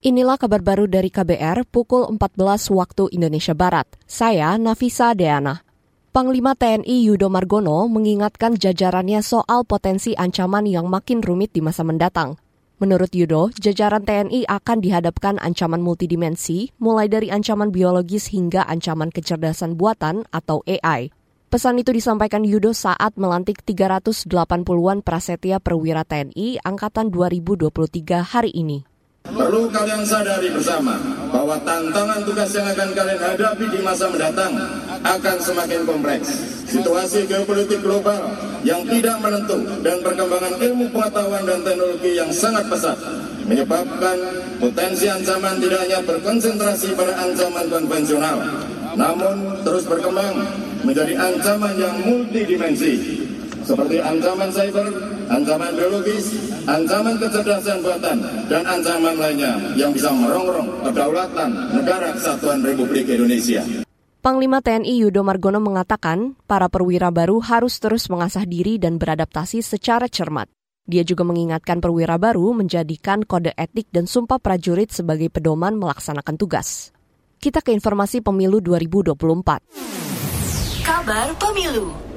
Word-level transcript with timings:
Inilah 0.00 0.40
kabar 0.40 0.64
baru 0.64 0.88
dari 0.88 1.12
KBR 1.12 1.68
pukul 1.68 2.08
14 2.16 2.72
waktu 2.72 3.12
Indonesia 3.12 3.52
Barat. 3.52 3.84
Saya 4.08 4.56
Nafisa 4.56 5.12
Deana. 5.12 5.60
Panglima 6.08 6.56
TNI 6.56 7.04
Yudo 7.04 7.28
Margono 7.28 7.84
mengingatkan 7.84 8.56
jajarannya 8.56 9.20
soal 9.20 9.68
potensi 9.68 10.16
ancaman 10.16 10.64
yang 10.64 10.88
makin 10.88 11.20
rumit 11.20 11.52
di 11.52 11.60
masa 11.60 11.84
mendatang. 11.84 12.40
Menurut 12.80 13.12
Yudo, 13.12 13.52
jajaran 13.52 14.08
TNI 14.08 14.48
akan 14.48 14.80
dihadapkan 14.80 15.36
ancaman 15.36 15.84
multidimensi, 15.84 16.72
mulai 16.80 17.12
dari 17.12 17.28
ancaman 17.28 17.68
biologis 17.68 18.32
hingga 18.32 18.64
ancaman 18.64 19.12
kecerdasan 19.12 19.76
buatan 19.76 20.24
atau 20.32 20.64
AI. 20.64 21.12
Pesan 21.52 21.76
itu 21.76 21.92
disampaikan 21.92 22.40
Yudo 22.40 22.72
saat 22.72 23.20
melantik 23.20 23.60
380-an 23.68 25.04
prasetya 25.04 25.60
perwira 25.60 26.08
TNI 26.08 26.64
Angkatan 26.64 27.12
2023 27.12 27.68
hari 28.24 28.56
ini. 28.56 28.89
Perlu 29.30 29.70
kalian 29.70 30.02
sadari 30.02 30.50
bersama 30.50 30.98
bahwa 31.30 31.54
tantangan 31.62 32.20
tugas 32.26 32.50
yang 32.50 32.66
akan 32.66 32.88
kalian 32.90 33.20
hadapi 33.22 33.64
di 33.70 33.80
masa 33.80 34.10
mendatang 34.10 34.52
akan 35.06 35.36
semakin 35.38 35.80
kompleks. 35.86 36.28
Situasi 36.66 37.26
geopolitik 37.26 37.82
global 37.82 38.30
yang 38.62 38.82
tidak 38.86 39.18
menentu 39.22 39.58
dan 39.82 39.98
perkembangan 40.02 40.54
ilmu 40.58 40.86
pengetahuan 40.90 41.42
dan 41.46 41.58
teknologi 41.66 42.10
yang 42.18 42.30
sangat 42.30 42.66
pesat 42.70 42.98
menyebabkan 43.46 44.18
potensi 44.62 45.10
ancaman 45.10 45.58
tidak 45.58 45.80
hanya 45.82 45.98
berkonsentrasi 46.06 46.94
pada 46.94 47.14
ancaman 47.18 47.66
konvensional, 47.66 48.38
namun 48.94 49.58
terus 49.66 49.82
berkembang 49.90 50.46
menjadi 50.86 51.18
ancaman 51.18 51.74
yang 51.74 51.96
multidimensi 52.06 53.26
seperti 53.66 53.98
ancaman 53.98 54.50
cyber, 54.54 54.86
ancaman 55.30 55.72
biologis, 55.78 56.34
ancaman 56.66 57.14
kecerdasan 57.16 57.78
buatan, 57.86 58.18
dan 58.50 58.62
ancaman 58.66 59.14
lainnya 59.14 59.54
yang 59.78 59.94
bisa 59.94 60.10
merongrong 60.10 60.66
kedaulatan 60.82 61.50
negara 61.70 62.10
kesatuan 62.18 62.66
Republik 62.66 63.06
Indonesia. 63.06 63.62
Panglima 64.20 64.60
TNI 64.60 65.00
Yudo 65.00 65.24
Margono 65.24 65.64
mengatakan 65.64 66.36
para 66.44 66.68
perwira 66.68 67.08
baru 67.08 67.40
harus 67.40 67.80
terus 67.80 68.04
mengasah 68.12 68.44
diri 68.44 68.76
dan 68.76 69.00
beradaptasi 69.00 69.64
secara 69.64 70.12
cermat. 70.12 70.44
Dia 70.84 71.06
juga 71.06 71.24
mengingatkan 71.24 71.80
perwira 71.80 72.20
baru 72.20 72.52
menjadikan 72.52 73.24
kode 73.24 73.56
etik 73.56 73.88
dan 73.88 74.04
sumpah 74.04 74.42
prajurit 74.42 74.92
sebagai 74.92 75.32
pedoman 75.32 75.78
melaksanakan 75.78 76.36
tugas. 76.36 76.92
Kita 77.40 77.64
ke 77.64 77.72
informasi 77.72 78.20
pemilu 78.20 78.60
2024. 78.60 80.84
Kabar 80.84 81.32
Pemilu. 81.40 82.09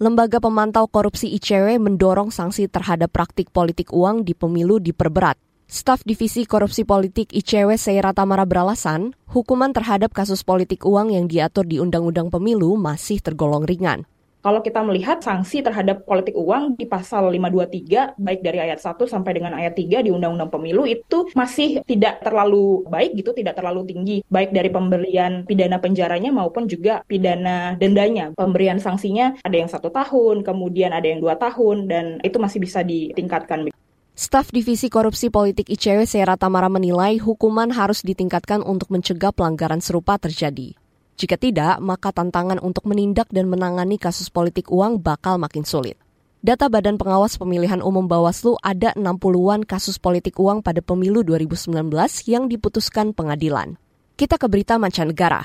Lembaga 0.00 0.40
Pemantau 0.40 0.88
Korupsi 0.88 1.28
ICW 1.36 1.76
mendorong 1.76 2.32
sanksi 2.32 2.72
terhadap 2.72 3.12
praktik 3.12 3.52
politik 3.52 3.92
uang 3.92 4.24
di 4.24 4.32
pemilu 4.32 4.80
diperberat. 4.80 5.36
Staf 5.68 6.08
Divisi 6.08 6.48
Korupsi 6.48 6.88
Politik 6.88 7.28
ICW 7.36 7.76
Seira 7.76 8.16
Tamara 8.16 8.48
beralasan, 8.48 9.12
hukuman 9.28 9.76
terhadap 9.76 10.16
kasus 10.16 10.40
politik 10.40 10.88
uang 10.88 11.12
yang 11.12 11.28
diatur 11.28 11.68
di 11.68 11.76
Undang-Undang 11.84 12.32
Pemilu 12.32 12.80
masih 12.80 13.20
tergolong 13.20 13.68
ringan. 13.68 14.08
Kalau 14.40 14.64
kita 14.64 14.80
melihat 14.80 15.20
sanksi 15.20 15.60
terhadap 15.60 16.08
politik 16.08 16.32
uang 16.32 16.80
di 16.80 16.88
pasal 16.88 17.28
523 17.28 18.16
baik 18.16 18.40
dari 18.40 18.58
ayat 18.64 18.80
1 18.80 18.96
sampai 19.04 19.36
dengan 19.36 19.52
ayat 19.52 19.76
3 19.76 20.00
di 20.00 20.08
Undang-Undang 20.08 20.48
Pemilu 20.48 20.88
itu 20.88 21.28
masih 21.36 21.84
tidak 21.84 22.24
terlalu 22.24 22.88
baik 22.88 23.20
gitu, 23.20 23.36
tidak 23.36 23.60
terlalu 23.60 23.84
tinggi 23.84 24.16
baik 24.32 24.56
dari 24.56 24.72
pemberian 24.72 25.44
pidana 25.44 25.76
penjaranya 25.76 26.32
maupun 26.32 26.64
juga 26.64 27.04
pidana 27.04 27.76
dendanya. 27.76 28.32
Pemberian 28.32 28.80
sanksinya 28.80 29.36
ada 29.44 29.56
yang 29.60 29.68
satu 29.68 29.92
tahun, 29.92 30.40
kemudian 30.40 30.96
ada 30.96 31.04
yang 31.04 31.20
dua 31.20 31.36
tahun 31.36 31.92
dan 31.92 32.04
itu 32.24 32.40
masih 32.40 32.64
bisa 32.64 32.80
ditingkatkan. 32.80 33.68
Staf 34.16 34.52
Divisi 34.52 34.88
Korupsi 34.88 35.28
Politik 35.28 35.68
ICW 35.68 36.08
Sera 36.08 36.40
Tamara 36.40 36.72
menilai 36.72 37.20
hukuman 37.20 37.68
harus 37.76 38.00
ditingkatkan 38.00 38.64
untuk 38.64 38.88
mencegah 38.88 39.36
pelanggaran 39.36 39.84
serupa 39.84 40.16
terjadi. 40.16 40.79
Jika 41.20 41.36
tidak, 41.36 41.84
maka 41.84 42.16
tantangan 42.16 42.56
untuk 42.64 42.88
menindak 42.88 43.28
dan 43.28 43.44
menangani 43.44 44.00
kasus 44.00 44.32
politik 44.32 44.72
uang 44.72 45.04
bakal 45.04 45.36
makin 45.36 45.68
sulit. 45.68 46.00
Data 46.40 46.72
Badan 46.72 46.96
Pengawas 46.96 47.36
Pemilihan 47.36 47.84
Umum 47.84 48.08
Bawaslu 48.08 48.56
ada 48.64 48.96
60-an 48.96 49.68
kasus 49.68 50.00
politik 50.00 50.40
uang 50.40 50.64
pada 50.64 50.80
pemilu 50.80 51.20
2019 51.20 51.92
yang 52.24 52.48
diputuskan 52.48 53.12
pengadilan. 53.12 53.76
Kita 54.16 54.40
ke 54.40 54.48
berita 54.48 54.80
mancanegara. 54.80 55.44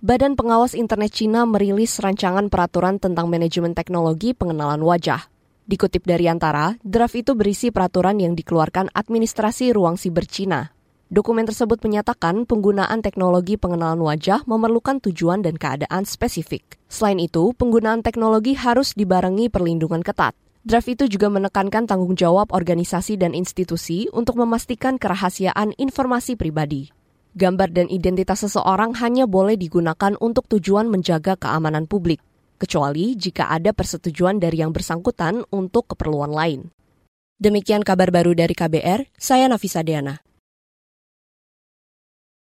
Badan 0.00 0.32
Pengawas 0.32 0.72
Internet 0.72 1.12
Cina 1.12 1.44
merilis 1.44 2.00
rancangan 2.00 2.48
peraturan 2.48 2.96
tentang 2.96 3.28
manajemen 3.28 3.76
teknologi 3.76 4.32
pengenalan 4.32 4.80
wajah. 4.80 5.28
Dikutip 5.68 6.08
dari 6.08 6.24
antara, 6.24 6.72
draft 6.80 7.20
itu 7.20 7.36
berisi 7.36 7.68
peraturan 7.68 8.16
yang 8.16 8.32
dikeluarkan 8.32 8.96
administrasi 8.96 9.76
ruang 9.76 10.00
siber 10.00 10.24
Cina 10.24 10.72
Dokumen 11.12 11.44
tersebut 11.44 11.76
menyatakan 11.84 12.48
penggunaan 12.48 13.04
teknologi 13.04 13.60
pengenalan 13.60 14.00
wajah 14.00 14.48
memerlukan 14.48 14.96
tujuan 14.96 15.44
dan 15.44 15.60
keadaan 15.60 16.08
spesifik. 16.08 16.80
Selain 16.88 17.20
itu, 17.20 17.52
penggunaan 17.52 18.00
teknologi 18.00 18.56
harus 18.56 18.96
dibarengi 18.96 19.52
perlindungan 19.52 20.00
ketat. 20.00 20.32
Draft 20.64 20.88
itu 20.88 21.04
juga 21.12 21.28
menekankan 21.28 21.84
tanggung 21.84 22.16
jawab 22.16 22.48
organisasi 22.56 23.20
dan 23.20 23.36
institusi 23.36 24.08
untuk 24.08 24.40
memastikan 24.40 24.96
kerahasiaan 24.96 25.76
informasi 25.76 26.32
pribadi. 26.32 26.88
Gambar 27.36 27.76
dan 27.76 27.92
identitas 27.92 28.48
seseorang 28.48 28.96
hanya 28.96 29.28
boleh 29.28 29.60
digunakan 29.60 30.16
untuk 30.16 30.48
tujuan 30.48 30.88
menjaga 30.88 31.36
keamanan 31.36 31.84
publik, 31.84 32.24
kecuali 32.56 33.20
jika 33.20 33.52
ada 33.52 33.76
persetujuan 33.76 34.40
dari 34.40 34.64
yang 34.64 34.72
bersangkutan 34.72 35.44
untuk 35.52 35.92
keperluan 35.92 36.32
lain. 36.32 36.72
Demikian 37.36 37.84
kabar 37.84 38.08
baru 38.08 38.32
dari 38.32 38.56
KBR, 38.56 39.12
saya 39.20 39.44
Nafisa 39.52 39.84
Deana. 39.84 40.31